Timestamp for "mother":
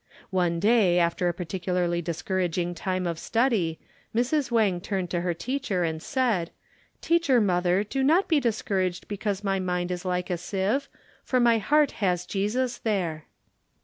7.39-7.83